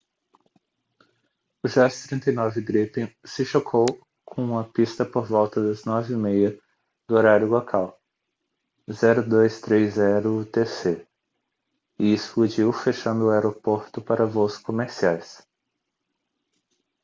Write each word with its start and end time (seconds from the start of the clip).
o 1.61 1.67
jas 1.67 1.99
39 2.07 2.59
gripen 2.63 3.15
se 3.23 3.45
chocou 3.45 3.85
com 4.25 4.57
a 4.57 4.63
pista 4.63 5.05
por 5.05 5.27
volta 5.27 5.61
de 5.61 5.79
9:30 5.79 6.59
do 7.07 7.13
horário 7.15 7.47
local 7.47 8.01
0230 8.87 10.27
utc 10.27 11.05
e 11.99 12.11
explodiu 12.15 12.73
fechando 12.73 13.25
o 13.25 13.29
aeroporto 13.29 14.01
para 14.01 14.25
voos 14.25 14.57
comerciais 14.57 15.47